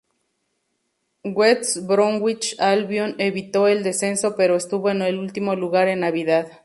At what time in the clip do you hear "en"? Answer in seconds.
4.89-5.03, 5.89-5.99